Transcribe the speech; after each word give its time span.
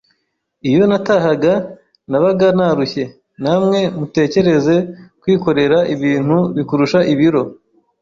Iyo 0.69 0.83
natahaga, 0.89 1.53
nabaga 2.09 2.47
narushye 2.57 3.03
(namwe 3.43 3.79
mutekereze 3.97 4.75
kwikorera 5.21 5.77
ibintu 5.93 6.37
bikurusha 6.55 6.99
ibiro, 7.13 7.43